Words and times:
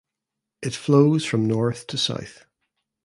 It 0.63 0.73
flows 0.73 1.23
from 1.25 1.45
north 1.47 1.85
to 1.85 1.95
south. 1.95 2.47